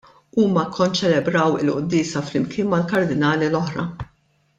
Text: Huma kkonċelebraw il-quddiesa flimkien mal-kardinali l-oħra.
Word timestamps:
Huma 0.43 0.61
kkonċelebraw 0.69 1.57
il-quddiesa 1.65 2.23
flimkien 2.31 2.71
mal-kardinali 2.73 3.51
l-oħra. 3.51 3.85